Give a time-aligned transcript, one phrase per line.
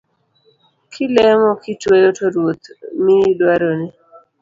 [0.91, 2.65] Kilemo kitweyo to Ruoth
[3.03, 3.87] miyi dwaroni